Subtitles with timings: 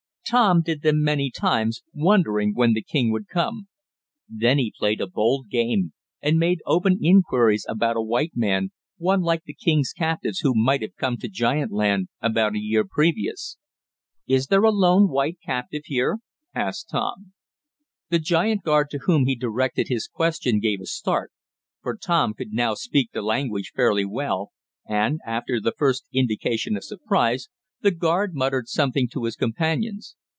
[0.29, 3.67] Tom did them many times, wondering when the king would come.
[4.29, 9.19] Then he played a bold game, and made open inquiries about a white man, one
[9.23, 13.57] like the king's captives, who might have come to giant land about a year previous.
[14.25, 16.19] "Is there a lone white captive here?"
[16.55, 17.33] asked Tom.
[18.07, 21.33] The giant guard to whom he directed his question gave a start,
[21.81, 24.51] for Tom could now speak the language fairly well,
[24.87, 27.49] and, after the first indication of surprise,
[27.81, 30.15] the guard muttered something to his companions.